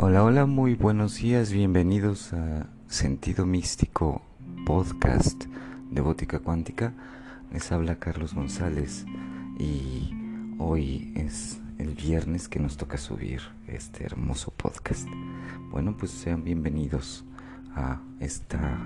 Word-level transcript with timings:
Hola, 0.00 0.22
hola, 0.22 0.46
muy 0.46 0.76
buenos 0.76 1.16
días, 1.16 1.52
bienvenidos 1.52 2.32
a 2.32 2.68
Sentido 2.86 3.46
Místico 3.46 4.22
Podcast 4.64 5.46
de 5.90 6.00
Bótica 6.00 6.38
Cuántica. 6.38 6.94
Les 7.52 7.72
habla 7.72 7.98
Carlos 7.98 8.32
González 8.32 9.06
y 9.58 10.14
hoy 10.60 11.12
es 11.16 11.60
el 11.78 11.96
viernes 11.96 12.48
que 12.48 12.60
nos 12.60 12.76
toca 12.76 12.96
subir 12.96 13.40
este 13.66 14.04
hermoso 14.04 14.52
podcast. 14.52 15.08
Bueno, 15.72 15.96
pues 15.96 16.12
sean 16.12 16.44
bienvenidos 16.44 17.24
a 17.74 18.00
esta 18.20 18.78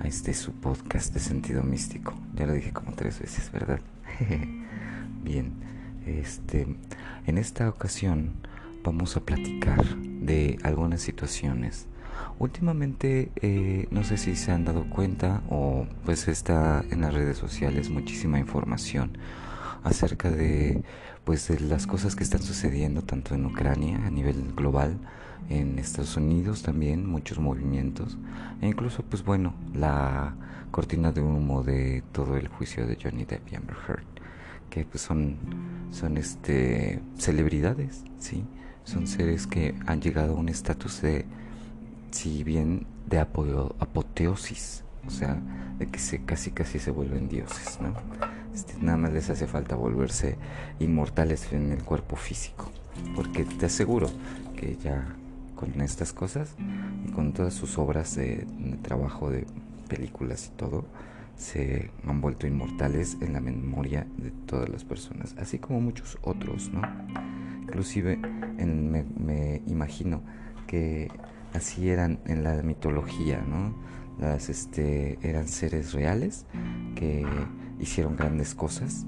a 0.00 0.08
este 0.08 0.34
su 0.34 0.50
podcast 0.54 1.14
de 1.14 1.20
Sentido 1.20 1.62
Místico. 1.62 2.14
Ya 2.34 2.46
lo 2.46 2.54
dije 2.54 2.72
como 2.72 2.94
tres 2.94 3.20
veces, 3.20 3.52
¿verdad? 3.52 3.78
Bien, 5.22 5.52
este 6.04 6.66
en 7.26 7.38
esta 7.38 7.68
ocasión 7.68 8.32
vamos 8.82 9.16
a 9.16 9.20
platicar 9.20 9.84
de 9.96 10.58
algunas 10.62 11.00
situaciones. 11.00 11.86
Últimamente, 12.38 13.30
eh, 13.36 13.86
no 13.90 14.04
sé 14.04 14.16
si 14.16 14.36
se 14.36 14.52
han 14.52 14.64
dado 14.64 14.88
cuenta 14.88 15.42
o 15.48 15.86
pues 16.04 16.28
está 16.28 16.84
en 16.90 17.02
las 17.02 17.14
redes 17.14 17.36
sociales 17.36 17.90
muchísima 17.90 18.38
información 18.38 19.18
acerca 19.84 20.30
de 20.30 20.82
pues 21.24 21.48
las 21.60 21.86
cosas 21.86 22.16
que 22.16 22.24
están 22.24 22.42
sucediendo 22.42 23.02
tanto 23.02 23.34
en 23.34 23.46
Ucrania 23.46 24.04
a 24.04 24.10
nivel 24.10 24.52
global, 24.56 24.98
en 25.50 25.78
Estados 25.78 26.16
Unidos 26.16 26.62
también 26.62 27.06
muchos 27.06 27.38
movimientos 27.38 28.16
e 28.60 28.68
incluso 28.68 29.02
pues 29.02 29.24
bueno 29.24 29.54
la 29.74 30.34
cortina 30.70 31.12
de 31.12 31.20
humo 31.20 31.62
de 31.62 32.02
todo 32.12 32.36
el 32.36 32.48
juicio 32.48 32.86
de 32.86 32.96
Johnny 33.00 33.24
Depp 33.24 33.52
y 33.52 33.56
Amber 33.56 33.76
Heard 33.88 34.04
que 34.70 34.84
pues 34.84 35.02
son 35.02 35.36
son 35.90 36.16
este 36.16 37.02
celebridades, 37.18 38.04
sí 38.18 38.44
son 38.84 39.06
seres 39.06 39.46
que 39.46 39.74
han 39.86 40.00
llegado 40.00 40.34
a 40.34 40.38
un 40.38 40.48
estatus 40.48 41.02
de, 41.02 41.24
si 42.10 42.44
bien 42.44 42.86
de 43.06 43.18
apoteosis, 43.18 44.84
o 45.06 45.10
sea, 45.10 45.40
de 45.78 45.86
que 45.86 45.98
se, 45.98 46.24
casi 46.24 46.50
casi 46.50 46.78
se 46.78 46.90
vuelven 46.90 47.28
dioses, 47.28 47.78
¿no? 47.80 47.94
Este, 48.54 48.74
nada 48.80 48.98
más 48.98 49.12
les 49.12 49.30
hace 49.30 49.46
falta 49.46 49.76
volverse 49.76 50.36
inmortales 50.78 51.52
en 51.52 51.72
el 51.72 51.82
cuerpo 51.82 52.16
físico, 52.16 52.70
porque 53.16 53.44
te 53.44 53.66
aseguro 53.66 54.10
que 54.56 54.76
ya 54.76 55.16
con 55.56 55.80
estas 55.80 56.12
cosas 56.12 56.54
y 57.06 57.12
con 57.12 57.32
todas 57.32 57.54
sus 57.54 57.78
obras 57.78 58.16
de 58.16 58.46
trabajo 58.82 59.30
de 59.30 59.46
películas 59.88 60.50
y 60.52 60.56
todo, 60.56 60.84
se 61.36 61.90
han 62.06 62.20
vuelto 62.20 62.46
inmortales 62.46 63.16
en 63.20 63.32
la 63.32 63.40
memoria 63.40 64.06
de 64.16 64.30
todas 64.46 64.68
las 64.68 64.84
personas, 64.84 65.34
así 65.38 65.58
como 65.58 65.80
muchos 65.80 66.18
otros, 66.22 66.70
¿no? 66.70 66.82
Inclusive 67.72 68.18
me, 68.18 69.62
imagino 69.66 70.22
que 70.66 71.10
así 71.54 71.88
eran 71.88 72.20
en 72.26 72.44
la 72.44 72.62
mitología, 72.62 73.40
¿no? 73.48 73.74
Las, 74.20 74.50
este, 74.50 75.18
eran 75.22 75.48
seres 75.48 75.94
reales 75.94 76.44
que 76.94 77.24
hicieron 77.80 78.14
grandes 78.14 78.54
cosas 78.54 79.06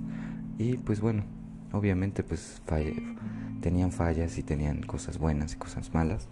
y 0.57 0.79
pues 0.79 1.03
bueno, 1.03 1.25
obviamente 1.73 2.23
pues 2.23 2.63
tenían 3.61 3.93
fallas 3.93 4.39
y 4.39 4.43
tenían 4.43 4.81
cosas 4.81 5.19
buenas 5.19 5.53
y 5.53 5.57
cosas 5.57 5.93
malas, 5.93 6.27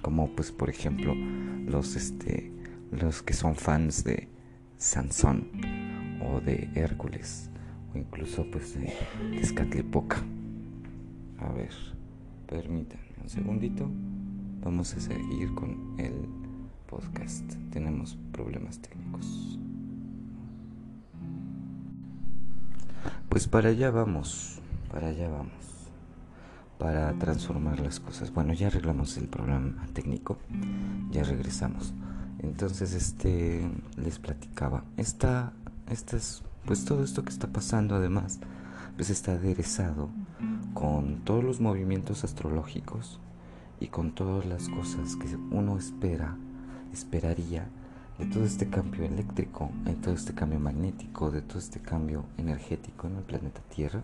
como 0.00 0.34
pues 0.34 0.52
por 0.52 0.70
ejemplo 0.70 1.14
los, 1.14 1.94
este, 1.94 2.52
los 2.90 3.22
que 3.22 3.34
son 3.34 3.54
fans 3.54 4.02
de 4.02 4.30
Sansón 4.78 5.50
o 6.24 6.40
de 6.40 6.70
Hércules 6.74 7.50
o 7.94 7.98
incluso 7.98 8.50
pues 8.50 8.80
de 8.80 8.94
Escatlipoca. 9.38 10.24
A 11.38 11.52
ver, 11.52 11.70
permítanme 12.46 13.06
un 13.22 13.28
segundito. 13.28 13.88
Vamos 14.62 14.94
a 14.94 15.00
seguir 15.00 15.54
con 15.54 15.94
el 15.98 16.14
podcast. 16.86 17.44
Tenemos 17.70 18.16
problemas 18.32 18.78
técnicos. 18.78 19.58
Pues 23.28 23.48
para 23.48 23.68
allá 23.68 23.90
vamos, 23.90 24.60
para 24.90 25.08
allá 25.08 25.28
vamos. 25.28 25.52
Para 26.78 27.12
transformar 27.14 27.80
las 27.80 28.00
cosas. 28.00 28.32
Bueno, 28.32 28.52
ya 28.54 28.68
arreglamos 28.68 29.16
el 29.18 29.28
problema 29.28 29.86
técnico. 29.92 30.38
Ya 31.10 31.22
regresamos. 31.22 31.92
Entonces, 32.38 32.94
este 32.94 33.68
les 33.96 34.18
platicaba. 34.18 34.84
Esta, 34.96 35.52
esta 35.90 36.16
es, 36.16 36.42
pues 36.64 36.84
todo 36.84 37.04
esto 37.04 37.24
que 37.24 37.30
está 37.30 37.46
pasando 37.48 37.94
además, 37.96 38.40
pues 38.96 39.10
está 39.10 39.32
aderezado 39.32 40.10
con 40.76 41.20
todos 41.24 41.42
los 41.42 41.58
movimientos 41.58 42.22
astrológicos 42.22 43.18
y 43.80 43.86
con 43.86 44.14
todas 44.14 44.44
las 44.44 44.68
cosas 44.68 45.16
que 45.16 45.34
uno 45.50 45.78
espera, 45.78 46.36
esperaría 46.92 47.66
de 48.18 48.26
todo 48.26 48.44
este 48.44 48.68
cambio 48.68 49.04
eléctrico, 49.06 49.70
de 49.86 49.94
todo 49.94 50.12
este 50.12 50.34
cambio 50.34 50.60
magnético, 50.60 51.30
de 51.30 51.40
todo 51.40 51.60
este 51.60 51.80
cambio 51.80 52.26
energético 52.36 53.06
en 53.06 53.16
el 53.16 53.22
planeta 53.22 53.62
Tierra 53.74 54.02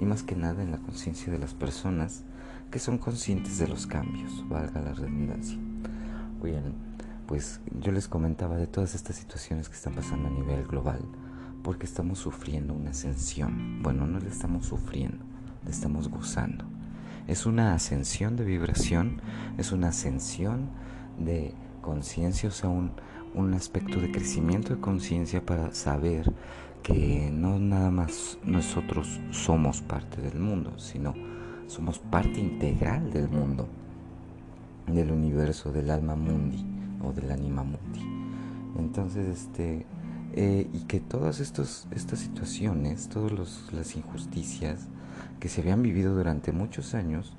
y 0.00 0.06
más 0.06 0.22
que 0.22 0.34
nada 0.34 0.62
en 0.62 0.70
la 0.70 0.78
conciencia 0.78 1.30
de 1.30 1.38
las 1.38 1.52
personas 1.52 2.24
que 2.70 2.78
son 2.78 2.96
conscientes 2.96 3.58
de 3.58 3.68
los 3.68 3.86
cambios, 3.86 4.48
valga 4.48 4.80
la 4.80 4.94
redundancia. 4.94 5.58
Bien, 6.42 6.72
pues 7.26 7.60
yo 7.82 7.92
les 7.92 8.08
comentaba 8.08 8.56
de 8.56 8.66
todas 8.66 8.94
estas 8.94 9.16
situaciones 9.16 9.68
que 9.68 9.74
están 9.74 9.92
pasando 9.92 10.28
a 10.28 10.30
nivel 10.30 10.66
global, 10.66 11.02
porque 11.62 11.84
estamos 11.84 12.18
sufriendo 12.18 12.72
una 12.72 12.92
ascensión. 12.92 13.82
Bueno, 13.82 14.06
no 14.06 14.18
le 14.18 14.30
estamos 14.30 14.64
sufriendo, 14.64 15.22
estamos 15.68 16.08
gozando. 16.08 16.64
Es 17.26 17.46
una 17.46 17.74
ascensión 17.74 18.36
de 18.36 18.44
vibración, 18.44 19.20
es 19.58 19.72
una 19.72 19.88
ascensión 19.88 20.68
de 21.18 21.54
conciencia, 21.82 22.48
o 22.48 22.52
sea, 22.52 22.70
un, 22.70 22.92
un 23.34 23.54
aspecto 23.54 24.00
de 24.00 24.10
crecimiento 24.10 24.74
de 24.74 24.80
conciencia 24.80 25.44
para 25.44 25.74
saber 25.74 26.32
que 26.82 27.30
no 27.32 27.58
nada 27.58 27.90
más 27.90 28.38
nosotros 28.44 29.20
somos 29.30 29.82
parte 29.82 30.22
del 30.22 30.38
mundo, 30.38 30.78
sino 30.78 31.14
somos 31.66 31.98
parte 31.98 32.40
integral 32.40 33.12
del 33.12 33.28
mundo, 33.28 33.68
del 34.86 35.12
universo, 35.12 35.70
del 35.70 35.90
alma 35.90 36.16
mundi 36.16 36.64
o 37.02 37.12
del 37.12 37.30
anima 37.30 37.62
mundi. 37.62 38.00
Entonces, 38.78 39.26
este, 39.26 39.86
eh, 40.32 40.68
y 40.72 40.80
que 40.80 41.00
todas 41.00 41.40
estos, 41.40 41.86
estas 41.90 42.20
situaciones, 42.20 43.08
todas 43.08 43.70
las 43.72 43.96
injusticias, 43.96 44.88
que 45.40 45.48
se 45.48 45.60
habían 45.60 45.82
vivido 45.82 46.14
durante 46.14 46.52
muchos 46.52 46.94
años, 46.94 47.34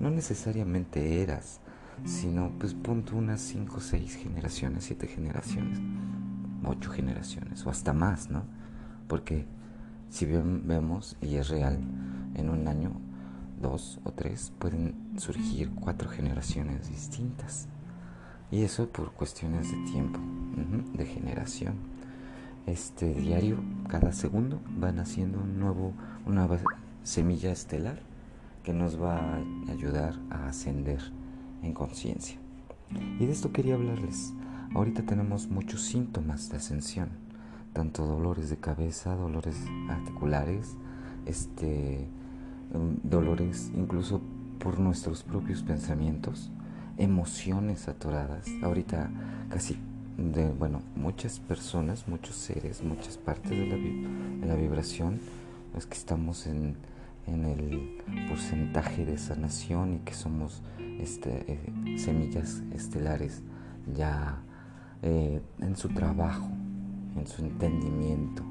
no 0.00 0.10
necesariamente 0.10 1.22
eras, 1.22 1.60
sino 2.04 2.50
pues 2.58 2.74
punto 2.74 3.16
unas 3.16 3.40
5, 3.40 3.80
6 3.80 4.16
generaciones, 4.16 4.84
7 4.84 5.06
generaciones, 5.06 5.78
8 6.64 6.90
generaciones 6.90 7.64
o 7.66 7.70
hasta 7.70 7.92
más, 7.92 8.30
¿no? 8.30 8.44
Porque 9.06 9.46
si 10.10 10.26
bien 10.26 10.66
vemos, 10.66 11.16
y 11.20 11.36
es 11.36 11.48
real, 11.48 11.78
en 12.34 12.50
un 12.50 12.68
año, 12.68 12.92
dos 13.60 13.98
o 14.04 14.12
tres, 14.12 14.52
pueden 14.58 14.94
surgir 15.16 15.70
cuatro 15.70 16.08
generaciones 16.08 16.88
distintas. 16.88 17.66
Y 18.50 18.62
eso 18.62 18.88
por 18.88 19.12
cuestiones 19.12 19.72
de 19.72 19.78
tiempo, 19.90 20.20
de 20.94 21.06
generación. 21.06 21.74
Este 22.66 23.12
diario, 23.12 23.58
cada 23.88 24.12
segundo, 24.12 24.60
van 24.78 24.98
haciendo 24.98 25.40
un 25.40 25.58
nuevo, 25.58 25.92
una 26.26 26.46
semilla 27.04 27.52
estelar 27.52 28.00
que 28.64 28.72
nos 28.72 29.00
va 29.00 29.18
a 29.18 29.42
ayudar 29.70 30.14
a 30.30 30.48
ascender 30.48 31.00
en 31.62 31.72
conciencia. 31.72 32.38
Y 33.20 33.26
de 33.26 33.32
esto 33.32 33.52
quería 33.52 33.74
hablarles. 33.74 34.32
Ahorita 34.74 35.02
tenemos 35.02 35.48
muchos 35.48 35.82
síntomas 35.82 36.48
de 36.48 36.56
ascensión, 36.56 37.10
tanto 37.72 38.06
dolores 38.06 38.50
de 38.50 38.56
cabeza, 38.56 39.14
dolores 39.14 39.56
articulares, 39.88 40.76
este, 41.26 42.08
mm, 42.72 43.08
dolores 43.08 43.70
incluso 43.76 44.20
por 44.58 44.80
nuestros 44.80 45.22
propios 45.22 45.62
pensamientos, 45.62 46.50
emociones 46.96 47.86
atoradas. 47.88 48.46
Ahorita 48.62 49.10
casi 49.50 49.76
de, 50.16 50.48
bueno, 50.48 50.80
muchas 50.96 51.38
personas, 51.38 52.08
muchos 52.08 52.36
seres, 52.36 52.82
muchas 52.82 53.18
partes 53.18 53.50
de 53.50 53.66
la, 53.66 53.76
de 53.76 54.46
la 54.46 54.54
vibración, 54.54 55.20
es 55.76 55.86
que 55.86 55.94
estamos 55.94 56.46
en 56.46 56.76
en 57.26 57.44
el 57.44 58.26
porcentaje 58.28 59.04
de 59.04 59.18
sanación 59.18 59.94
y 59.94 59.98
que 59.98 60.14
somos 60.14 60.62
este, 60.98 61.52
eh, 61.52 61.98
semillas 61.98 62.62
estelares 62.72 63.42
ya 63.94 64.38
eh, 65.02 65.40
en 65.60 65.76
su 65.76 65.88
trabajo, 65.90 66.48
en 67.16 67.26
su 67.26 67.42
entendimiento, 67.42 68.42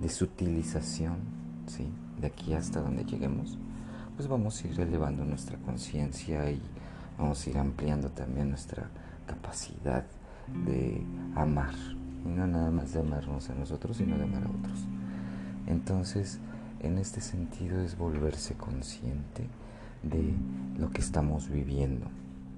de 0.00 0.08
su 0.08 0.24
utilización, 0.24 1.16
¿sí? 1.66 1.88
de 2.20 2.26
aquí 2.26 2.54
hasta 2.54 2.80
donde 2.80 3.04
lleguemos, 3.04 3.58
pues 4.16 4.28
vamos 4.28 4.62
a 4.62 4.68
ir 4.68 4.80
elevando 4.80 5.24
nuestra 5.24 5.58
conciencia 5.58 6.50
y 6.50 6.60
vamos 7.18 7.46
a 7.46 7.50
ir 7.50 7.58
ampliando 7.58 8.10
también 8.10 8.50
nuestra 8.50 8.88
capacidad 9.26 10.04
de 10.66 11.02
amar, 11.34 11.74
y 12.24 12.28
no 12.28 12.46
nada 12.46 12.70
más 12.70 12.92
de 12.92 13.00
amarnos 13.00 13.50
a 13.50 13.54
nosotros, 13.54 13.96
sino 13.96 14.16
de 14.16 14.24
amar 14.24 14.44
a 14.44 14.50
otros. 14.50 14.86
Entonces, 15.66 16.40
en 16.80 16.98
este 16.98 17.20
sentido 17.20 17.80
es 17.80 17.96
volverse 17.96 18.54
consciente 18.54 19.48
de 20.02 20.34
lo 20.78 20.90
que 20.90 21.00
estamos 21.00 21.48
viviendo, 21.48 22.06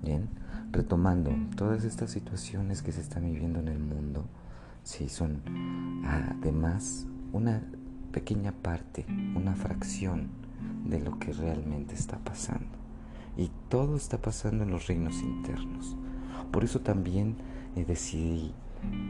Bien, 0.03 0.29
retomando 0.70 1.32
todas 1.56 1.85
estas 1.85 2.11
situaciones 2.12 2.82
que 2.82 2.93
se 2.93 3.00
están 3.00 3.25
viviendo 3.25 3.59
en 3.59 3.69
el 3.69 3.81
mundo, 3.81 4.25
sí, 4.85 5.09
son 5.09 5.43
además 6.06 7.06
una 7.32 7.62
pequeña 8.12 8.53
parte, 8.53 9.05
una 9.35 9.56
fracción 9.56 10.29
de 10.87 11.00
lo 11.00 11.19
que 11.19 11.32
realmente 11.32 11.94
está 11.94 12.19
pasando. 12.19 12.79
Y 13.37 13.50
todo 13.69 13.97
está 13.97 14.19
pasando 14.19 14.64
en 14.64 14.71
los 14.71 14.87
reinos 14.87 15.21
internos. 15.21 15.97
Por 16.53 16.64
eso 16.64 16.81
también 16.81 17.37
eh, 17.76 17.85
decidí 17.85 18.53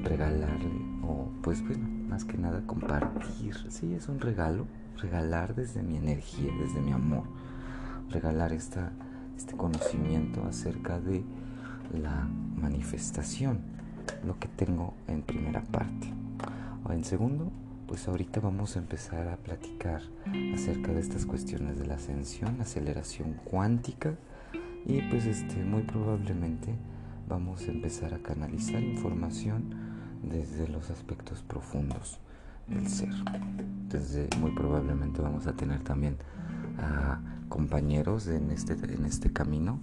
regalarle, 0.02 0.70
o 1.02 1.28
pues 1.42 1.62
bueno, 1.66 1.86
más 2.08 2.24
que 2.24 2.38
nada 2.38 2.62
compartir. 2.66 3.54
Sí, 3.68 3.92
es 3.94 4.08
un 4.08 4.20
regalo, 4.20 4.66
regalar 4.98 5.54
desde 5.54 5.82
mi 5.82 5.96
energía, 5.96 6.52
desde 6.60 6.80
mi 6.80 6.92
amor. 6.92 7.24
Regalar 8.10 8.52
esta, 8.52 8.92
este 9.36 9.56
conocimiento 9.56 10.44
acerca 10.44 11.00
de 11.00 11.22
la 11.92 12.28
manifestación, 12.56 13.60
lo 14.26 14.38
que 14.38 14.48
tengo 14.48 14.94
en 15.06 15.22
primera 15.22 15.62
parte. 15.62 16.08
O 16.84 16.92
en 16.92 17.04
segundo, 17.04 17.50
pues 17.86 18.06
ahorita 18.08 18.40
vamos 18.40 18.76
a 18.76 18.80
empezar 18.80 19.28
a 19.28 19.36
platicar 19.36 20.02
acerca 20.54 20.92
de 20.92 21.00
estas 21.00 21.24
cuestiones 21.26 21.78
de 21.78 21.86
la 21.86 21.94
ascensión, 21.94 22.60
aceleración 22.60 23.34
cuántica 23.44 24.14
y 24.84 25.00
pues 25.02 25.26
este 25.26 25.64
muy 25.64 25.82
probablemente 25.82 26.74
vamos 27.28 27.62
a 27.62 27.72
empezar 27.72 28.14
a 28.14 28.18
canalizar 28.18 28.82
información 28.82 29.74
desde 30.22 30.68
los 30.68 30.90
aspectos 30.90 31.42
profundos 31.42 32.18
del 32.68 32.88
ser. 32.88 33.12
Entonces 33.82 34.28
muy 34.40 34.52
probablemente 34.52 35.22
vamos 35.22 35.46
a 35.46 35.52
tener 35.54 35.80
también 35.82 36.16
compañeros 37.48 38.26
en 38.28 38.50
este, 38.50 38.74
en 38.74 39.04
este 39.04 39.32
camino 39.32 39.80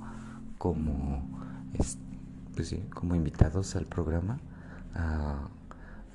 como, 0.57 1.27
pues 2.55 2.77
como 2.93 3.15
invitados 3.15 3.75
al 3.75 3.85
programa. 3.85 4.39
A, 4.93 5.49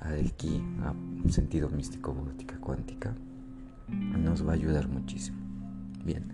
aquí 0.01 0.63
a 0.81 0.93
sentido 1.29 1.69
místico, 1.69 2.13
bótica 2.13 2.57
cuántica, 2.57 3.13
nos 3.87 4.45
va 4.45 4.51
a 4.51 4.55
ayudar 4.55 4.87
muchísimo. 4.87 5.37
Bien, 6.03 6.31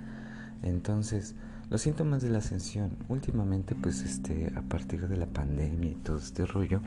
entonces, 0.64 1.36
los 1.70 1.82
síntomas 1.82 2.22
de 2.22 2.30
la 2.30 2.38
ascensión, 2.38 2.92
últimamente, 3.10 3.76
pues 3.76 4.02
este, 4.04 4.54
a 4.56 4.62
partir 4.62 5.08
de 5.08 5.18
la 5.18 5.26
pandemia 5.26 5.92
y 5.92 5.96
todo 5.96 6.18
este 6.18 6.46
rollo, 6.46 6.82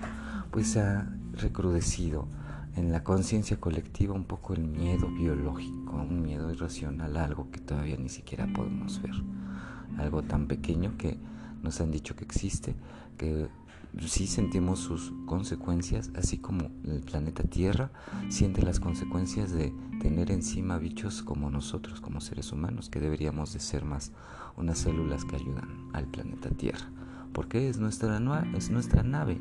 pues 0.50 0.76
ha 0.76 1.06
recrudecido 1.34 2.26
en 2.80 2.92
la 2.92 3.04
conciencia 3.04 3.60
colectiva 3.60 4.14
un 4.14 4.24
poco 4.24 4.54
el 4.54 4.66
miedo 4.66 5.08
biológico, 5.08 5.96
un 5.96 6.22
miedo 6.22 6.50
irracional 6.50 7.18
algo 7.18 7.50
que 7.50 7.60
todavía 7.60 7.96
ni 7.98 8.08
siquiera 8.08 8.50
podemos 8.54 9.02
ver. 9.02 9.14
Algo 9.98 10.22
tan 10.22 10.46
pequeño 10.46 10.96
que 10.96 11.18
nos 11.62 11.78
han 11.82 11.90
dicho 11.90 12.16
que 12.16 12.24
existe, 12.24 12.74
que 13.18 13.48
sí 14.06 14.26
sentimos 14.26 14.78
sus 14.78 15.12
consecuencias, 15.26 16.10
así 16.16 16.38
como 16.38 16.70
el 16.84 17.02
planeta 17.02 17.42
Tierra 17.42 17.90
siente 18.30 18.62
las 18.62 18.80
consecuencias 18.80 19.52
de 19.52 19.74
tener 20.00 20.30
encima 20.30 20.78
bichos 20.78 21.22
como 21.22 21.50
nosotros, 21.50 22.00
como 22.00 22.22
seres 22.22 22.50
humanos, 22.50 22.88
que 22.88 22.98
deberíamos 22.98 23.52
de 23.52 23.60
ser 23.60 23.84
más 23.84 24.12
unas 24.56 24.78
células 24.78 25.26
que 25.26 25.36
ayudan 25.36 25.90
al 25.92 26.06
planeta 26.06 26.48
Tierra, 26.48 26.88
porque 27.34 27.68
es 27.68 27.78
nuestra, 27.78 28.18
es 28.56 28.70
nuestra 28.70 29.02
nave, 29.02 29.38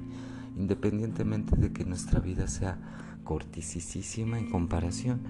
independientemente 0.57 1.55
de 1.55 1.71
que 1.71 1.85
nuestra 1.85 2.19
vida 2.19 2.47
sea 2.47 2.77
cortisísima 3.23 4.39
en 4.39 4.49
comparación, 4.49 5.21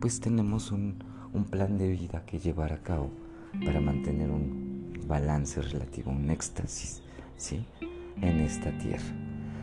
pues 0.00 0.20
tenemos 0.20 0.70
un, 0.72 1.02
un 1.32 1.44
plan 1.44 1.78
de 1.78 1.90
vida 1.90 2.24
que 2.24 2.38
llevar 2.38 2.72
a 2.72 2.82
cabo 2.82 3.10
para 3.64 3.80
mantener 3.80 4.30
un 4.30 5.00
balance 5.06 5.60
relativo, 5.62 6.10
un 6.10 6.30
éxtasis, 6.30 7.02
¿sí? 7.36 7.64
en 8.20 8.40
esta 8.40 8.76
tierra. 8.78 9.14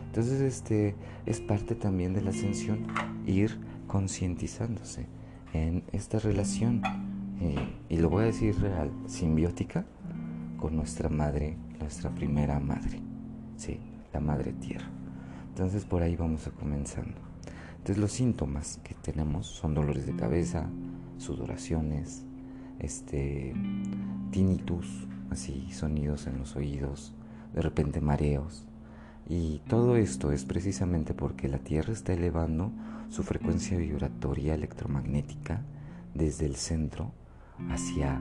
Entonces, 0.06 0.40
este 0.40 0.94
es 1.26 1.40
parte 1.40 1.74
también 1.74 2.14
de 2.14 2.22
la 2.22 2.30
ascensión 2.30 2.86
ir 3.26 3.58
concientizándose 3.86 5.06
en 5.52 5.84
esta 5.92 6.18
relación, 6.18 6.82
eh, 7.40 7.54
y 7.88 7.98
lo 7.98 8.08
voy 8.10 8.24
a 8.24 8.26
decir 8.26 8.58
real, 8.60 8.90
simbiótica 9.06 9.84
con 10.58 10.74
nuestra 10.74 11.08
madre, 11.08 11.56
nuestra 11.80 12.10
primera 12.10 12.58
madre, 12.58 13.00
sí, 13.56 13.78
la 14.12 14.20
madre 14.20 14.52
tierra. 14.54 14.95
Entonces 15.56 15.86
por 15.86 16.02
ahí 16.02 16.16
vamos 16.16 16.46
a 16.46 16.50
comenzando. 16.50 17.16
Entonces 17.78 17.96
los 17.96 18.12
síntomas 18.12 18.78
que 18.84 18.92
tenemos 18.92 19.46
son 19.46 19.72
dolores 19.72 20.04
de 20.04 20.14
cabeza, 20.14 20.68
sudoraciones, 21.16 22.26
este 22.78 23.54
tinnitus, 24.30 25.08
así 25.30 25.72
sonidos 25.72 26.26
en 26.26 26.36
los 26.40 26.56
oídos, 26.56 27.14
de 27.54 27.62
repente 27.62 28.02
mareos. 28.02 28.66
Y 29.30 29.62
todo 29.66 29.96
esto 29.96 30.30
es 30.30 30.44
precisamente 30.44 31.14
porque 31.14 31.48
la 31.48 31.56
Tierra 31.56 31.94
está 31.94 32.12
elevando 32.12 32.70
su 33.08 33.22
frecuencia 33.22 33.78
vibratoria 33.78 34.52
electromagnética 34.52 35.62
desde 36.12 36.44
el 36.44 36.56
centro 36.56 37.12
hacia, 37.70 38.20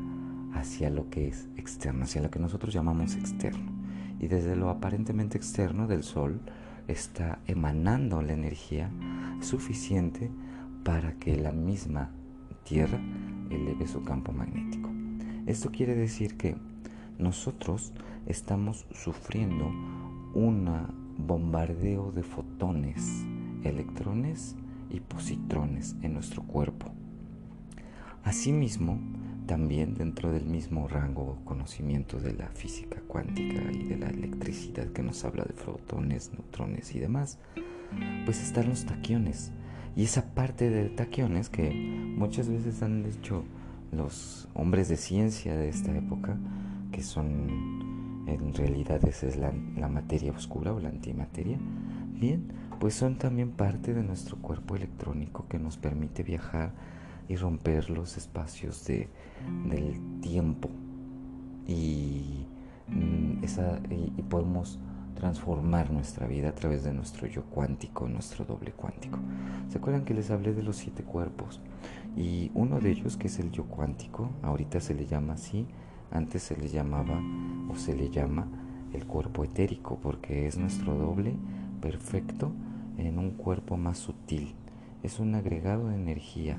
hacia 0.53 0.89
lo 0.89 1.09
que 1.09 1.27
es 1.27 1.49
externo, 1.57 2.05
hacia 2.05 2.21
lo 2.21 2.31
que 2.31 2.39
nosotros 2.39 2.73
llamamos 2.73 3.15
externo. 3.15 3.73
Y 4.21 4.27
desde 4.27 4.55
lo 4.55 4.69
aparentemente 4.69 5.37
externo 5.37 5.85
del 5.85 6.03
Sol 6.03 6.39
está 6.87 7.39
emanando 7.47 8.21
la 8.21 8.33
energía 8.33 8.91
suficiente 9.41 10.31
para 10.83 11.13
que 11.13 11.35
la 11.37 11.51
misma 11.51 12.11
Tierra 12.63 12.99
eleve 13.51 13.87
su 13.87 14.03
campo 14.03 14.31
magnético. 14.31 14.89
Esto 15.45 15.69
quiere 15.71 15.95
decir 15.95 16.35
que 16.35 16.55
nosotros 17.19 17.93
estamos 18.25 18.87
sufriendo 18.91 19.67
un 20.33 20.67
bombardeo 21.17 22.11
de 22.11 22.23
fotones, 22.23 23.23
electrones 23.63 24.55
y 24.89 24.99
positrones 24.99 25.95
en 26.01 26.13
nuestro 26.13 26.41
cuerpo. 26.43 26.91
Asimismo, 28.23 28.99
también 29.45 29.95
dentro 29.95 30.31
del 30.31 30.45
mismo 30.45 30.87
rango 30.87 31.37
conocimiento 31.45 32.19
de 32.19 32.33
la 32.33 32.47
física 32.49 33.01
cuántica 33.07 33.61
y 33.71 33.83
de 33.83 33.97
la 33.97 34.09
electricidad 34.09 34.87
que 34.87 35.03
nos 35.03 35.23
habla 35.25 35.43
de 35.43 35.53
fotones, 35.53 36.31
neutrones 36.33 36.95
y 36.95 36.99
demás, 36.99 37.39
pues 38.25 38.41
están 38.41 38.69
los 38.69 38.85
taquiones. 38.85 39.51
Y 39.95 40.03
esa 40.03 40.33
parte 40.33 40.69
de 40.69 40.89
taquiones 40.89 41.49
que 41.49 41.71
muchas 41.71 42.49
veces 42.49 42.81
han 42.83 43.03
dicho 43.03 43.45
los 43.91 44.49
hombres 44.53 44.89
de 44.89 44.97
ciencia 44.97 45.55
de 45.55 45.69
esta 45.69 45.95
época, 45.95 46.37
que 46.91 47.01
son 47.01 47.85
en 48.27 48.53
realidad 48.53 49.03
esa 49.05 49.27
es 49.27 49.37
la, 49.37 49.51
materia 49.87 50.31
oscura 50.31 50.73
o 50.73 50.79
la 50.79 50.89
antimateria, 50.89 51.57
bien, 52.19 52.51
pues 52.79 52.95
son 52.95 53.17
también 53.17 53.51
parte 53.51 53.93
de 53.93 54.03
nuestro 54.03 54.37
cuerpo 54.37 54.75
electrónico 54.75 55.47
que 55.47 55.59
nos 55.59 55.77
permite 55.77 56.23
viajar 56.23 56.73
y 57.27 57.35
romper 57.35 57.89
los 57.89 58.17
espacios 58.17 58.85
de, 58.85 59.09
del 59.69 59.99
tiempo 60.21 60.69
y, 61.67 62.45
mm, 62.87 63.43
esa, 63.43 63.79
y, 63.89 64.21
podemos 64.23 64.79
transformar 65.15 65.91
nuestra 65.91 66.27
vida 66.27 66.49
a 66.49 66.55
través 66.55 66.83
de 66.83 66.93
nuestro 66.93 67.27
yo 67.27 67.43
cuántico, 67.45 68.07
nuestro 68.07 68.45
doble 68.45 68.71
cuántico. 68.71 69.17
¿Se 69.69 69.77
acuerdan 69.77 70.03
que 70.03 70.13
les 70.13 70.29
hablé 70.29 70.53
de 70.53 70.61
los 70.61 70.75
siete 70.75 71.03
cuerpos? 71.03 71.61
Y 72.17 72.51
uno 72.53 72.79
de 72.79 72.91
ellos, 72.91 73.17
que 73.17 73.27
es 73.27 73.39
el 73.39 73.51
yo 73.51 73.65
cuántico, 73.65 74.29
ahorita 74.41 74.79
se 74.81 74.93
le 74.93 75.05
llama 75.05 75.33
así, 75.33 75.65
antes 76.11 76.43
se 76.43 76.57
le 76.57 76.67
llamaba 76.67 77.21
o 77.69 77.75
se 77.75 77.95
le 77.95 78.09
llama 78.09 78.47
el 78.93 79.05
cuerpo 79.05 79.43
etérico 79.43 79.99
porque 80.01 80.47
es 80.47 80.57
nuestro 80.57 80.95
doble 80.95 81.35
perfecto 81.81 82.51
en 82.97 83.19
un 83.19 83.31
cuerpo 83.31 83.77
más 83.77 83.97
sutil. 83.97 84.55
Es 85.05 85.19
un 85.19 85.35
agregado 85.35 85.89
de 85.89 85.95
energía 85.97 86.57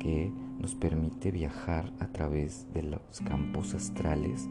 que 0.00 0.32
nos 0.58 0.74
permite 0.74 1.30
viajar 1.30 1.92
a 2.00 2.06
través 2.06 2.66
de 2.72 2.82
los 2.82 3.20
campos 3.22 3.74
astrales 3.74 4.48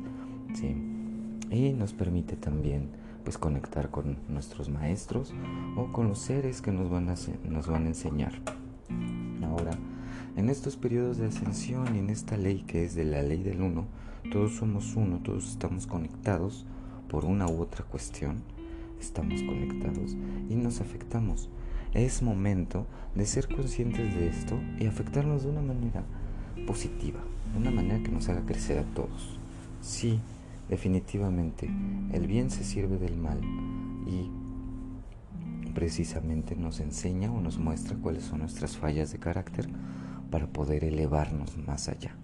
y 1.49 1.73
nos 1.73 1.91
permite 1.93 2.35
también 2.35 2.91
pues 3.23 3.39
conectar 3.39 3.89
con 3.89 4.19
nuestros 4.29 4.69
maestros 4.69 5.33
o 5.75 5.91
con 5.91 6.07
los 6.07 6.19
seres 6.19 6.61
que 6.61 6.71
nos 6.71 6.91
van 6.91 7.09
a, 7.09 7.15
nos 7.49 7.65
van 7.65 7.85
a 7.85 7.87
enseñar. 7.87 8.33
Ahora, 9.43 9.71
en 10.35 10.51
estos 10.51 10.77
periodos 10.77 11.17
de 11.17 11.25
ascensión 11.25 11.95
y 11.95 11.97
en 11.97 12.11
esta 12.11 12.37
ley 12.37 12.63
que 12.67 12.85
es 12.85 12.93
de 12.93 13.05
la 13.05 13.23
ley 13.23 13.41
del 13.41 13.63
uno, 13.63 13.87
todos 14.31 14.57
somos 14.57 14.95
uno, 14.95 15.17
todos 15.17 15.49
estamos 15.49 15.87
conectados 15.87 16.67
por 17.09 17.25
una 17.25 17.47
u 17.47 17.59
otra 17.59 17.83
cuestión, 17.85 18.43
estamos 18.99 19.41
conectados 19.41 20.15
y 20.47 20.55
nos 20.57 20.79
afectamos. 20.79 21.49
Es 21.93 22.21
momento 22.21 22.87
de 23.15 23.25
ser 23.25 23.53
conscientes 23.53 24.15
de 24.15 24.29
esto 24.29 24.57
y 24.79 24.85
afectarnos 24.85 25.43
de 25.43 25.49
una 25.49 25.61
manera 25.61 26.03
positiva, 26.65 27.19
de 27.51 27.57
una 27.57 27.69
manera 27.69 28.01
que 28.01 28.11
nos 28.11 28.29
haga 28.29 28.45
crecer 28.45 28.79
a 28.79 28.85
todos. 28.93 29.37
Sí, 29.81 30.21
definitivamente, 30.69 31.69
el 32.13 32.27
bien 32.27 32.49
se 32.49 32.63
sirve 32.63 32.97
del 32.97 33.17
mal 33.17 33.41
y 34.07 34.31
precisamente 35.73 36.55
nos 36.55 36.79
enseña 36.79 37.29
o 37.29 37.41
nos 37.41 37.57
muestra 37.57 37.97
cuáles 37.97 38.23
son 38.23 38.39
nuestras 38.39 38.77
fallas 38.77 39.11
de 39.11 39.19
carácter 39.19 39.67
para 40.29 40.47
poder 40.47 40.85
elevarnos 40.85 41.57
más 41.57 41.89
allá. 41.89 42.15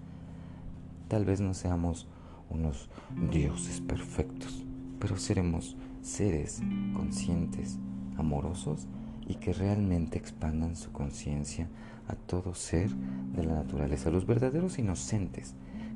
Tal 1.09 1.25
vez 1.25 1.41
no 1.41 1.53
seamos 1.53 2.07
unos 2.49 2.89
dioses 3.29 3.81
perfectos, 3.81 4.63
pero 4.97 5.17
seremos 5.17 5.75
seres 6.01 6.61
conscientes, 6.93 7.79
amorosos 8.17 8.87
y 9.27 9.35
que 9.35 9.53
realmente 9.53 10.17
expandan 10.17 10.75
su 10.75 10.91
conciencia 10.91 11.67
a 12.07 12.15
todo 12.15 12.55
ser 12.55 12.89
de 13.35 13.43
la 13.43 13.55
naturaleza, 13.55 14.09
los 14.09 14.25
verdaderos 14.25 14.79
inocentes, 14.79 15.53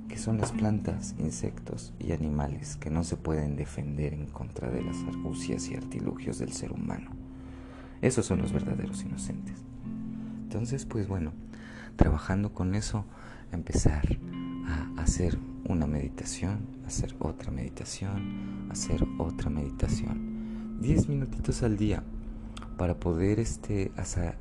que 0.10 0.18
son 0.18 0.38
las 0.38 0.52
plantas, 0.52 1.16
insectos 1.20 1.94
y 1.98 2.12
animales 2.12 2.76
que 2.76 2.90
no 2.90 3.06
se 3.06 3.16
pueden 3.16 3.56
defender 3.56 4.14
en 4.14 4.26
contra 4.26 4.70
de 4.70 4.82
las 4.84 4.98
argucias 5.04 5.70
y 5.70 5.76
artilugios 5.76 6.38
del 6.38 6.52
ser 6.52 6.74
humano. 6.74 7.12
Esos 8.02 8.26
son 8.26 8.42
los 8.42 8.52
verdaderos 8.52 9.04
inocentes. 9.04 9.56
Entonces, 10.44 10.86
pues 10.86 11.08
bueno, 11.08 11.32
trabajando 11.96 12.54
con 12.54 12.76
eso, 12.76 13.06
empezar 13.54 14.18
a 14.68 15.02
hacer 15.02 15.38
una 15.66 15.88
meditación, 15.88 16.68
hacer 16.86 17.16
otra 17.20 17.52
meditación, 17.52 18.68
hacer 18.70 19.06
otra 19.18 19.50
meditación. 19.50 20.80
Diez 20.82 21.08
minutitos 21.08 21.64
al 21.64 21.78
día 21.78 22.04
para 22.82 23.00
poder 23.00 23.40
este, 23.40 23.92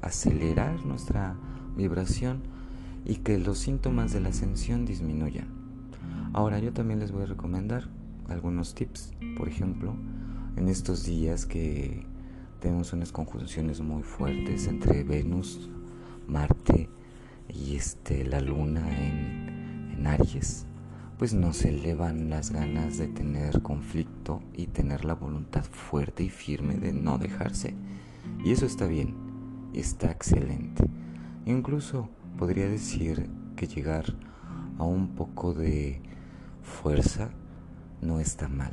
acelerar 0.00 0.86
nuestra 0.86 1.36
vibración 1.76 2.40
y 3.04 3.16
que 3.16 3.36
los 3.36 3.58
síntomas 3.58 4.14
de 4.14 4.20
la 4.20 4.30
ascensión 4.30 4.86
disminuyan. 4.86 5.46
Ahora 6.32 6.58
yo 6.58 6.72
también 6.72 7.00
les 7.00 7.12
voy 7.12 7.24
a 7.24 7.26
recomendar 7.26 7.90
algunos 8.30 8.74
tips. 8.74 9.12
Por 9.36 9.46
ejemplo, 9.46 9.94
en 10.56 10.68
estos 10.68 11.04
días 11.04 11.44
que 11.44 12.06
tenemos 12.60 12.94
unas 12.94 13.12
conjunciones 13.12 13.82
muy 13.82 14.04
fuertes 14.04 14.68
entre 14.68 15.04
Venus, 15.04 15.68
Marte 16.26 16.88
y 17.46 17.76
este, 17.76 18.24
la 18.24 18.40
Luna 18.40 18.88
en, 19.06 19.96
en 19.98 20.06
Aries, 20.06 20.64
pues 21.18 21.34
nos 21.34 21.62
elevan 21.66 22.30
las 22.30 22.52
ganas 22.52 22.96
de 22.96 23.08
tener 23.08 23.60
conflicto 23.60 24.40
y 24.56 24.68
tener 24.68 25.04
la 25.04 25.12
voluntad 25.12 25.62
fuerte 25.62 26.22
y 26.22 26.30
firme 26.30 26.76
de 26.76 26.94
no 26.94 27.18
dejarse. 27.18 27.74
Y 28.44 28.52
eso 28.52 28.66
está 28.66 28.86
bien, 28.86 29.14
está 29.72 30.10
excelente. 30.10 30.84
Incluso 31.46 32.08
podría 32.38 32.68
decir 32.68 33.28
que 33.56 33.66
llegar 33.66 34.04
a 34.78 34.84
un 34.84 35.08
poco 35.14 35.52
de 35.52 36.00
fuerza 36.62 37.30
no 38.00 38.20
está 38.20 38.48
mal, 38.48 38.72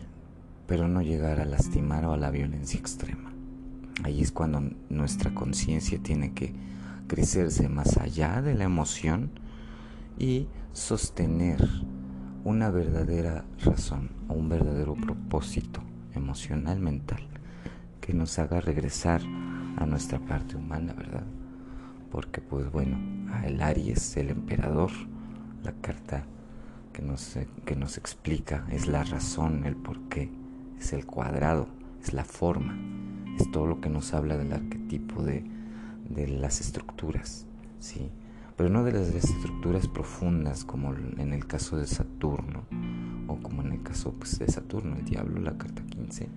pero 0.67 0.87
no 0.87 1.01
llegar 1.01 1.39
a 1.39 1.45
lastimar 1.45 2.05
o 2.05 2.13
a 2.13 2.17
la 2.17 2.31
violencia 2.31 2.79
extrema. 2.79 3.33
Ahí 4.03 4.21
es 4.21 4.31
cuando 4.31 4.61
nuestra 4.89 5.33
conciencia 5.33 5.99
tiene 6.01 6.33
que 6.33 6.53
crecerse 7.07 7.67
más 7.67 7.97
allá 7.97 8.41
de 8.41 8.55
la 8.55 8.65
emoción 8.65 9.31
y 10.17 10.47
sostener 10.71 11.67
una 12.43 12.69
verdadera 12.69 13.43
razón 13.63 14.11
o 14.27 14.33
un 14.33 14.49
verdadero 14.49 14.93
propósito 14.95 15.81
emocional 16.13 16.79
mental 16.79 17.36
que 18.07 18.13
nos 18.13 18.39
haga 18.39 18.61
regresar 18.61 19.21
a 19.75 19.85
nuestra 19.85 20.17
parte 20.17 20.55
humana, 20.55 20.93
¿verdad? 20.93 21.25
Porque 22.09 22.39
pues 22.39 22.71
bueno, 22.71 22.97
el 23.43 23.61
Aries, 23.61 24.15
el 24.15 24.29
emperador, 24.29 24.91
la 25.61 25.73
carta 25.73 26.23
que 26.93 27.01
nos, 27.01 27.37
que 27.65 27.75
nos 27.75 27.97
explica 27.97 28.65
es 28.71 28.87
la 28.87 29.03
razón, 29.03 29.65
el 29.65 29.75
porqué, 29.75 30.31
es 30.79 30.93
el 30.93 31.05
cuadrado, 31.05 31.67
es 32.01 32.13
la 32.13 32.23
forma, 32.23 32.79
es 33.37 33.51
todo 33.51 33.67
lo 33.67 33.81
que 33.81 33.89
nos 33.89 34.13
habla 34.13 34.37
del 34.37 34.53
arquetipo 34.53 35.21
de, 35.21 35.43
de 36.09 36.29
las 36.29 36.61
estructuras, 36.61 37.45
¿sí? 37.81 38.09
Pero 38.55 38.69
no 38.69 38.85
de 38.85 38.93
las 38.93 39.09
estructuras 39.09 39.89
profundas 39.89 40.63
como 40.63 40.93
en 40.93 41.33
el 41.33 41.45
caso 41.45 41.75
de 41.75 41.85
Saturno 41.87 42.63
o 43.27 43.35
como 43.35 43.63
en 43.63 43.73
el 43.73 43.83
caso 43.83 44.13
pues, 44.13 44.39
de 44.39 44.47
Saturno, 44.47 44.95
el 44.95 45.03
diablo, 45.03 45.41
la 45.41 45.57
carta 45.57 45.83
15, 45.83 46.29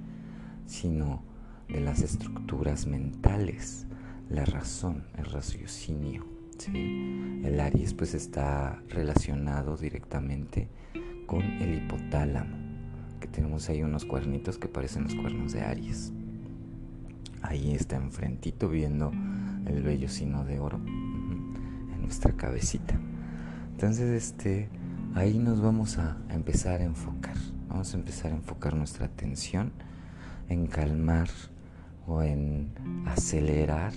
sino 0.66 1.29
de 1.72 1.80
las 1.80 2.02
estructuras 2.02 2.86
mentales, 2.86 3.86
la 4.28 4.44
razón, 4.44 5.04
el 5.16 5.26
raciocinio. 5.26 6.24
El 6.68 7.58
Aries 7.58 7.94
pues 7.94 8.12
está 8.14 8.82
relacionado 8.88 9.76
directamente 9.76 10.68
con 11.26 11.42
el 11.42 11.74
hipotálamo, 11.74 12.56
que 13.18 13.28
tenemos 13.28 13.68
ahí 13.68 13.82
unos 13.82 14.04
cuernitos 14.04 14.58
que 14.58 14.68
parecen 14.68 15.04
los 15.04 15.14
cuernos 15.14 15.52
de 15.52 15.62
Aries. 15.62 16.12
Ahí 17.42 17.74
está 17.74 17.96
enfrentito 17.96 18.68
viendo 18.68 19.10
el 19.66 19.82
bello 19.82 20.08
sino 20.08 20.44
de 20.44 20.58
oro 20.58 20.78
en 20.84 22.02
nuestra 22.02 22.32
cabecita. 22.32 23.00
Entonces, 23.72 24.10
este, 24.10 24.68
ahí 25.14 25.38
nos 25.38 25.62
vamos 25.62 25.96
a 25.96 26.18
empezar 26.28 26.80
a 26.80 26.84
enfocar. 26.84 27.36
Vamos 27.68 27.94
a 27.94 27.96
empezar 27.96 28.32
a 28.32 28.34
enfocar 28.34 28.74
nuestra 28.74 29.06
atención 29.06 29.72
en 30.50 30.66
calmar 30.66 31.28
o 32.10 32.22
en 32.22 32.72
acelerar 33.06 33.92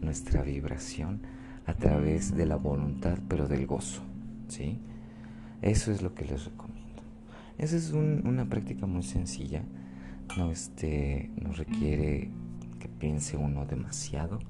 nuestra 0.00 0.42
vibración 0.42 1.22
a 1.64 1.74
través 1.74 2.34
de 2.34 2.44
la 2.44 2.56
voluntad, 2.56 3.18
pero 3.28 3.46
del 3.46 3.66
gozo, 3.66 4.02
¿sí? 4.48 4.80
Eso 5.62 5.92
es 5.92 6.02
lo 6.02 6.12
que 6.12 6.24
les 6.24 6.44
recomiendo. 6.44 7.02
Esa 7.58 7.76
es 7.76 7.92
una 7.92 8.46
práctica 8.46 8.86
muy 8.86 9.04
sencilla, 9.04 9.62
no, 10.36 10.50
este, 10.50 11.30
no 11.40 11.52
requiere 11.52 12.30
que 12.80 12.88
piense 12.88 13.36
uno 13.36 13.64
demasiado, 13.64 14.40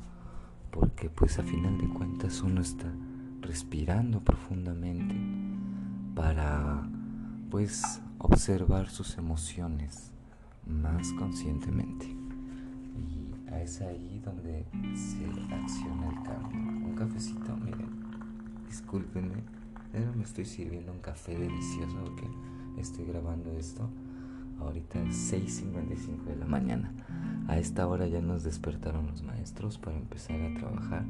porque 0.70 1.10
pues 1.10 1.38
a 1.38 1.42
final 1.42 1.76
de 1.76 1.88
cuentas 1.88 2.40
uno 2.40 2.62
está 2.62 2.90
respirando 3.42 4.20
profundamente 4.20 5.14
para 6.14 6.88
pues 7.50 8.00
observar 8.16 8.88
sus 8.88 9.18
emociones 9.18 10.12
más 10.64 11.12
conscientemente 11.14 12.21
es 13.60 13.80
ahí 13.80 14.20
donde 14.24 14.64
se 14.94 15.54
acciona 15.54 16.08
el 16.08 16.22
cambio. 16.22 16.88
Un 16.88 16.94
cafecito, 16.96 17.56
miren, 17.56 17.90
discúlpenme, 18.66 19.42
pero 19.90 20.12
me 20.14 20.24
estoy 20.24 20.44
sirviendo 20.44 20.92
un 20.92 21.00
café 21.00 21.36
delicioso 21.36 21.96
porque 22.04 22.26
estoy 22.78 23.04
grabando 23.06 23.50
esto 23.58 23.88
ahorita 24.64 25.02
es 25.02 25.32
6.55 25.32 26.24
de 26.24 26.36
la 26.36 26.46
mañana. 26.46 26.92
A 27.48 27.58
esta 27.58 27.86
hora 27.86 28.06
ya 28.06 28.20
nos 28.20 28.44
despertaron 28.44 29.06
los 29.06 29.22
maestros 29.22 29.78
para 29.78 29.96
empezar 29.96 30.40
a 30.40 30.54
trabajar 30.54 31.04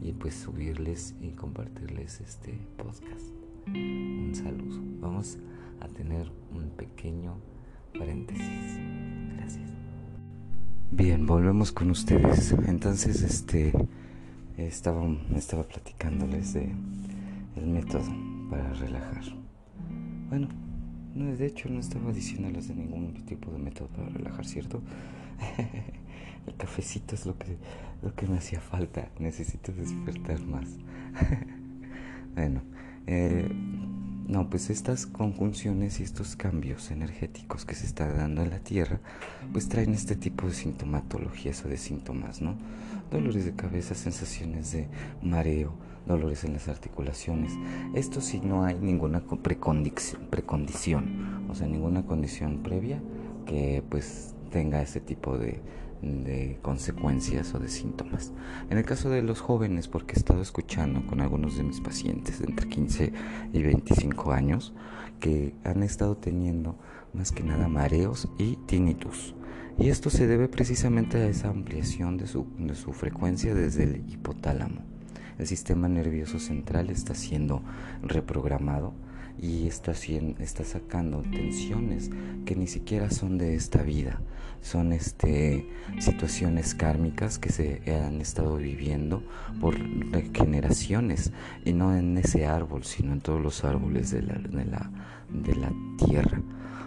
y 0.00 0.12
pues 0.12 0.34
subirles 0.34 1.14
y 1.20 1.30
compartirles 1.30 2.20
este 2.20 2.58
podcast. 2.76 3.26
Un 3.66 4.32
saludo. 4.34 4.80
Vamos 5.00 5.38
a 5.80 5.88
tener 5.88 6.30
un 6.52 6.70
pequeño 6.70 7.36
paréntesis. 7.98 8.78
Gracias. 9.36 9.81
Bien, 10.94 11.24
volvemos 11.24 11.72
con 11.72 11.90
ustedes. 11.90 12.52
Entonces, 12.66 13.22
este 13.22 13.72
estaba, 14.58 15.02
estaba 15.34 15.62
platicándoles 15.62 16.52
de 16.52 16.70
el 17.56 17.66
método 17.66 18.04
para 18.50 18.74
relajar. 18.74 19.24
Bueno, 20.28 20.48
no, 21.14 21.34
de 21.34 21.46
hecho 21.46 21.70
no 21.70 21.80
estaba 21.80 22.12
diciéndoles 22.12 22.68
de 22.68 22.74
ningún 22.74 23.14
tipo 23.24 23.50
de 23.50 23.58
método 23.58 23.88
para 23.88 24.10
relajar, 24.10 24.44
¿cierto? 24.44 24.82
el 26.46 26.56
cafecito 26.56 27.14
es 27.14 27.24
lo 27.24 27.38
que, 27.38 27.56
lo 28.02 28.14
que 28.14 28.26
me 28.26 28.36
hacía 28.36 28.60
falta. 28.60 29.08
Necesito 29.18 29.72
despertar 29.72 30.44
más. 30.44 30.68
bueno, 32.34 32.60
eh, 33.06 33.48
no, 34.32 34.48
pues 34.48 34.70
estas 34.70 35.04
conjunciones 35.04 36.00
y 36.00 36.04
estos 36.04 36.36
cambios 36.36 36.90
energéticos 36.90 37.66
que 37.66 37.74
se 37.74 37.84
están 37.84 38.16
dando 38.16 38.42
en 38.42 38.48
la 38.48 38.60
Tierra, 38.60 38.98
pues 39.52 39.68
traen 39.68 39.92
este 39.92 40.16
tipo 40.16 40.46
de 40.46 40.54
sintomatologías 40.54 41.62
o 41.66 41.68
de 41.68 41.76
síntomas, 41.76 42.40
¿no? 42.40 42.54
Dolores 43.10 43.44
de 43.44 43.52
cabeza, 43.52 43.94
sensaciones 43.94 44.72
de 44.72 44.88
mareo, 45.20 45.74
dolores 46.06 46.44
en 46.44 46.54
las 46.54 46.68
articulaciones. 46.68 47.52
Esto 47.94 48.22
si 48.22 48.40
no 48.40 48.64
hay 48.64 48.78
ninguna 48.78 49.20
precondición, 49.20 51.44
o 51.50 51.54
sea, 51.54 51.66
ninguna 51.66 52.06
condición 52.06 52.62
previa 52.62 53.02
que 53.44 53.84
pues 53.86 54.34
tenga 54.50 54.80
ese 54.80 55.00
tipo 55.00 55.36
de, 55.36 55.60
de 56.02 56.58
consecuencias 56.62 57.54
o 57.54 57.58
de 57.58 57.68
síntomas. 57.68 58.32
En 58.68 58.78
el 58.78 58.84
caso 58.84 59.08
de 59.08 59.22
los 59.22 59.40
jóvenes, 59.40 59.88
porque 59.88 60.14
he 60.14 60.18
estado 60.18 60.42
escuchando 60.42 61.06
con 61.06 61.20
algunos 61.20 61.56
de 61.56 61.62
mis 61.62 61.80
pacientes 61.80 62.40
de 62.40 62.46
entre 62.46 62.68
15 62.68 63.12
y 63.52 63.62
25 63.62 64.32
años 64.32 64.74
que 65.20 65.54
han 65.64 65.82
estado 65.82 66.16
teniendo 66.16 66.76
más 67.14 67.30
que 67.30 67.44
nada 67.44 67.68
mareos 67.68 68.28
y 68.38 68.56
tinnitus. 68.66 69.34
Y 69.78 69.88
esto 69.88 70.10
se 70.10 70.26
debe 70.26 70.48
precisamente 70.48 71.18
a 71.18 71.28
esa 71.28 71.48
ampliación 71.48 72.18
de 72.18 72.26
su, 72.26 72.46
de 72.58 72.74
su 72.74 72.92
frecuencia 72.92 73.54
desde 73.54 73.84
el 73.84 74.10
hipotálamo. 74.10 74.82
El 75.38 75.46
sistema 75.46 75.88
nervioso 75.88 76.38
central 76.38 76.90
está 76.90 77.14
siendo 77.14 77.62
reprogramado 78.02 78.92
y 79.40 79.66
está, 79.66 79.92
está 79.92 80.64
sacando 80.64 81.22
tensiones 81.22 82.10
que 82.44 82.56
ni 82.56 82.66
siquiera 82.66 83.10
son 83.10 83.38
de 83.38 83.54
esta 83.54 83.82
vida, 83.82 84.20
son 84.60 84.92
este, 84.92 85.68
situaciones 85.98 86.74
kármicas 86.74 87.38
que 87.38 87.50
se 87.50 87.82
han 87.92 88.20
estado 88.20 88.56
viviendo 88.56 89.22
por 89.60 89.76
generaciones 90.32 91.32
y 91.64 91.72
no 91.72 91.96
en 91.96 92.18
ese 92.18 92.46
árbol, 92.46 92.84
sino 92.84 93.12
en 93.12 93.20
todos 93.20 93.40
los 93.40 93.64
árboles 93.64 94.10
de 94.10 94.22
la, 94.22 94.34
de 94.34 94.64
la, 94.64 94.90
de 95.30 95.54
la 95.56 95.72
tierra. 96.04 96.40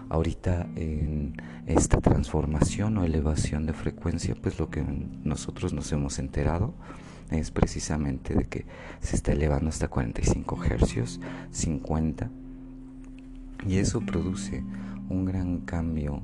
Ahorita 0.07 0.67
en 0.75 1.35
esta 1.65 1.99
transformación 1.99 2.97
o 2.97 3.05
elevación 3.05 3.65
de 3.65 3.73
frecuencia, 3.73 4.35
pues 4.39 4.59
lo 4.59 4.69
que 4.69 4.83
nosotros 5.23 5.73
nos 5.73 5.91
hemos 5.91 6.19
enterado 6.19 6.75
es 7.31 7.51
precisamente 7.51 8.35
de 8.35 8.45
que 8.45 8.65
se 8.99 9.15
está 9.15 9.31
elevando 9.31 9.69
hasta 9.69 9.87
45 9.87 10.63
hercios, 10.65 11.19
50, 11.51 12.29
y 13.67 13.77
eso 13.77 14.01
produce 14.01 14.63
un 15.09 15.25
gran 15.25 15.61
cambio 15.61 16.21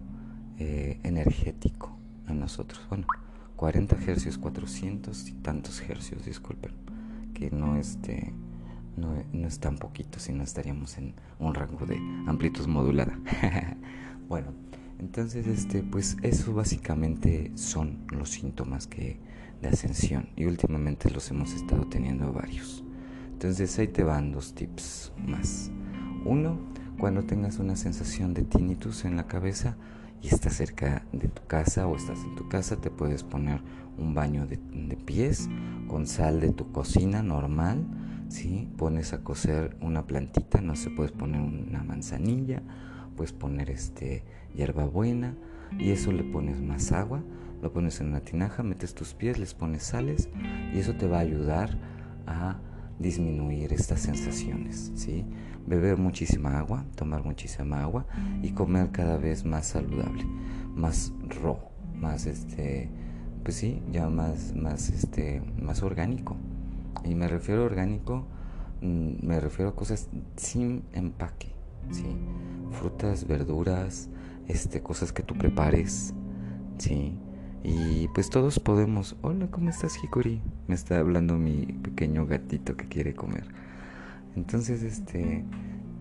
eh, 0.59 0.99
energético 1.03 1.97
en 2.27 2.39
nosotros. 2.39 2.85
Bueno, 2.89 3.07
40 3.55 3.95
hercios, 4.07 4.37
400 4.37 5.29
y 5.29 5.33
tantos 5.33 5.81
hercios, 5.81 6.25
disculpen, 6.25 6.71
que 7.33 7.51
no 7.51 7.77
este 7.77 8.33
no, 8.97 9.15
no 9.33 9.47
es 9.47 9.59
tan 9.59 9.77
poquito, 9.77 10.19
sino 10.19 10.43
estaríamos 10.43 10.97
en 10.97 11.15
un 11.39 11.53
rango 11.53 11.85
de 11.85 11.97
amplitud 12.27 12.67
modulada. 12.67 13.17
bueno, 14.27 14.53
entonces 14.99 15.47
este 15.47 15.81
pues 15.81 16.17
eso 16.21 16.53
básicamente 16.53 17.51
son 17.55 18.05
los 18.09 18.29
síntomas 18.29 18.87
que 18.87 19.19
de 19.61 19.69
ascensión 19.69 20.29
y 20.35 20.45
últimamente 20.45 21.09
los 21.09 21.29
hemos 21.29 21.53
estado 21.53 21.85
teniendo 21.85 22.31
varios. 22.33 22.83
Entonces 23.31 23.77
ahí 23.79 23.87
te 23.87 24.03
van 24.03 24.31
dos 24.31 24.53
tips 24.53 25.13
más. 25.17 25.71
Uno, 26.25 26.59
cuando 26.99 27.23
tengas 27.23 27.57
una 27.59 27.75
sensación 27.75 28.33
de 28.33 28.43
tinnitus 28.43 29.05
en 29.05 29.15
la 29.15 29.27
cabeza 29.27 29.77
y 30.21 30.27
estás 30.27 30.53
cerca 30.53 31.03
de 31.11 31.27
tu 31.27 31.45
casa 31.47 31.87
o 31.87 31.95
estás 31.95 32.19
en 32.23 32.35
tu 32.35 32.47
casa, 32.47 32.75
te 32.75 32.91
puedes 32.91 33.23
poner 33.23 33.61
un 33.97 34.13
baño 34.13 34.45
de, 34.45 34.57
pies 35.05 35.49
con 35.87 36.05
sal 36.05 36.39
de 36.39 36.51
tu 36.51 36.71
cocina 36.71 37.23
normal. 37.23 37.85
¿sí? 38.29 38.69
Pones 38.77 39.13
a 39.13 39.23
cocer 39.23 39.75
una 39.81 40.05
plantita, 40.05 40.61
no 40.61 40.75
sé, 40.75 40.91
puedes 40.91 41.11
poner 41.11 41.41
una 41.41 41.83
manzanilla, 41.83 42.61
puedes 43.15 43.33
poner 43.33 43.71
este 43.71 44.23
hierbabuena 44.55 45.35
y 45.79 45.91
eso 45.91 46.11
le 46.11 46.23
pones 46.23 46.61
más 46.61 46.91
agua 46.91 47.23
lo 47.61 47.71
pones 47.71 48.01
en 48.01 48.07
una 48.07 48.21
tinaja, 48.21 48.63
metes 48.63 48.93
tus 48.93 49.13
pies, 49.13 49.37
les 49.37 49.53
pones 49.53 49.83
sales 49.83 50.29
y 50.73 50.79
eso 50.79 50.95
te 50.95 51.07
va 51.07 51.17
a 51.17 51.21
ayudar 51.21 51.77
a 52.27 52.57
disminuir 52.99 53.73
estas 53.73 54.01
sensaciones, 54.01 54.91
¿sí? 54.95 55.25
Beber 55.65 55.97
muchísima 55.97 56.57
agua, 56.59 56.85
tomar 56.95 57.23
muchísima 57.23 57.81
agua 57.81 58.05
y 58.41 58.51
comer 58.51 58.91
cada 58.91 59.17
vez 59.17 59.45
más 59.45 59.67
saludable, 59.67 60.25
más 60.75 61.13
raw, 61.41 61.59
más 61.95 62.25
este, 62.25 62.89
pues 63.43 63.57
sí, 63.57 63.81
ya 63.91 64.09
más, 64.09 64.55
más 64.55 64.89
este, 64.89 65.41
más 65.61 65.83
orgánico. 65.83 66.35
Y 67.03 67.15
me 67.15 67.27
refiero 67.27 67.63
a 67.63 67.65
orgánico, 67.65 68.25
mm, 68.81 69.25
me 69.25 69.39
refiero 69.39 69.69
a 69.69 69.75
cosas 69.75 70.09
sin 70.35 70.83
empaque, 70.93 71.49
¿sí? 71.91 72.05
Frutas, 72.71 73.27
verduras, 73.27 74.09
este, 74.47 74.81
cosas 74.81 75.11
que 75.11 75.23
tú 75.23 75.35
prepares, 75.35 76.13
¿sí? 76.77 77.17
Y 77.63 78.07
pues 78.09 78.29
todos 78.29 78.59
podemos. 78.59 79.15
Hola, 79.21 79.47
¿cómo 79.51 79.69
estás, 79.69 80.03
Hikori? 80.03 80.41
Me 80.67 80.73
está 80.73 80.97
hablando 80.99 81.37
mi 81.37 81.65
pequeño 81.65 82.25
gatito 82.25 82.75
que 82.75 82.87
quiere 82.87 83.13
comer. 83.13 83.45
Entonces, 84.35 84.81
este. 84.83 85.43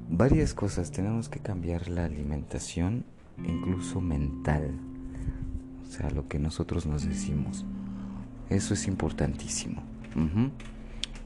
Varias 0.09 0.55
cosas. 0.55 0.91
Tenemos 0.91 1.29
que 1.29 1.39
cambiar 1.39 1.89
la 1.89 2.05
alimentación, 2.05 3.05
incluso 3.45 4.01
mental. 4.01 4.71
O 5.83 5.93
sea, 5.93 6.11
lo 6.11 6.29
que 6.29 6.39
nosotros 6.39 6.87
nos 6.87 7.07
decimos. 7.07 7.67
Eso 8.49 8.75
es 8.75 8.89
importantísimo. 8.89 9.83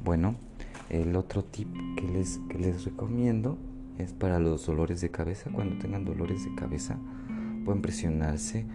Bueno, 0.05 0.35
el 0.91 1.17
otro 1.17 1.45
tip 1.45 1.69
que 1.97 2.07
les, 2.09 2.41
que 2.51 2.59
les 2.59 2.85
recomiendo 2.85 3.57
es 3.99 4.13
para 4.13 4.39
los 4.41 4.67
dolores 4.67 5.01
de 5.01 5.11
cabeza. 5.11 5.51
Cuando 5.51 5.79
tengan 5.79 6.05
dolores 6.05 6.45
de 6.45 6.55
cabeza, 6.55 6.99
pueden 7.65 7.81
presionarse 7.81 8.67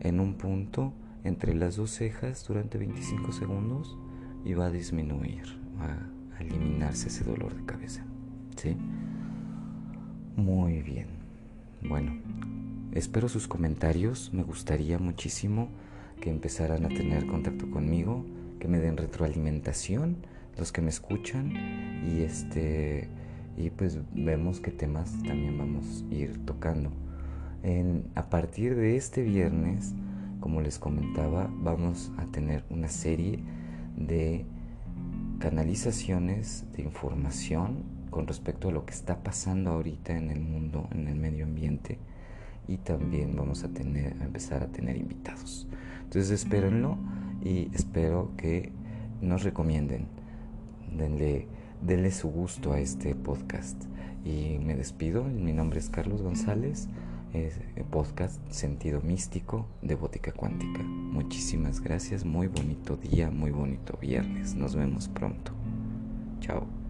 en 0.00 0.20
un 0.20 0.34
punto 0.34 0.92
entre 1.24 1.54
las 1.54 1.76
dos 1.76 1.90
cejas 1.90 2.46
durante 2.46 2.78
25 2.78 3.32
segundos 3.32 3.96
y 4.44 4.54
va 4.54 4.66
a 4.66 4.70
disminuir, 4.70 5.58
va 5.80 6.06
a 6.36 6.42
eliminarse 6.42 7.08
ese 7.08 7.24
dolor 7.24 7.54
de 7.56 7.64
cabeza. 7.64 8.04
¿Sí? 8.56 8.76
Muy 10.36 10.82
bien. 10.82 11.08
Bueno, 11.82 12.12
espero 12.92 13.28
sus 13.28 13.48
comentarios. 13.48 14.32
Me 14.32 14.42
gustaría 14.42 14.98
muchísimo 14.98 15.68
que 16.20 16.30
empezaran 16.30 16.84
a 16.84 16.88
tener 16.88 17.26
contacto 17.26 17.70
conmigo, 17.70 18.24
que 18.60 18.68
me 18.68 18.78
den 18.78 18.96
retroalimentación, 18.96 20.18
los 20.58 20.72
que 20.72 20.82
me 20.82 20.90
escuchan 20.90 21.52
y 22.06 22.22
este 22.22 23.08
y 23.56 23.70
pues 23.70 23.98
vemos 24.14 24.60
qué 24.60 24.72
temas 24.72 25.12
también 25.22 25.56
vamos 25.56 26.04
a 26.10 26.14
ir 26.14 26.44
tocando. 26.44 26.90
En, 27.62 28.04
a 28.14 28.28
partir 28.28 28.74
de 28.74 28.96
este 28.96 29.22
viernes 29.22 29.94
como 30.44 30.60
les 30.60 30.78
comentaba, 30.78 31.48
vamos 31.62 32.12
a 32.18 32.26
tener 32.26 32.66
una 32.68 32.88
serie 32.88 33.38
de 33.96 34.44
canalizaciones 35.38 36.66
de 36.76 36.82
información 36.82 37.82
con 38.10 38.26
respecto 38.26 38.68
a 38.68 38.70
lo 38.70 38.84
que 38.84 38.92
está 38.92 39.22
pasando 39.22 39.70
ahorita 39.70 40.14
en 40.14 40.28
el 40.28 40.40
mundo, 40.40 40.86
en 40.92 41.08
el 41.08 41.14
medio 41.14 41.46
ambiente 41.46 41.98
y 42.68 42.76
también 42.76 43.34
vamos 43.34 43.64
a 43.64 43.70
tener 43.70 44.20
a 44.20 44.24
empezar 44.26 44.62
a 44.62 44.66
tener 44.66 44.98
invitados. 44.98 45.66
Entonces 46.02 46.30
espérenlo 46.30 46.98
y 47.42 47.70
espero 47.74 48.32
que 48.36 48.70
nos 49.22 49.44
recomienden. 49.44 50.08
Denle, 50.94 51.48
denle 51.80 52.10
su 52.10 52.28
gusto 52.28 52.74
a 52.74 52.80
este 52.80 53.14
podcast. 53.14 53.82
Y 54.26 54.58
me 54.58 54.74
despido. 54.74 55.24
Mi 55.24 55.54
nombre 55.54 55.78
es 55.78 55.88
Carlos 55.88 56.20
González 56.20 56.90
es 57.34 57.58
podcast 57.90 58.40
Sentido 58.50 59.00
Místico 59.00 59.66
de 59.82 59.96
Bótica 59.96 60.32
Cuántica. 60.32 60.82
Muchísimas 60.82 61.80
gracias, 61.80 62.24
muy 62.24 62.46
bonito 62.46 62.96
día, 62.96 63.30
muy 63.30 63.50
bonito 63.50 63.98
viernes. 64.00 64.54
Nos 64.54 64.76
vemos 64.76 65.08
pronto. 65.08 65.52
Chao. 66.40 66.83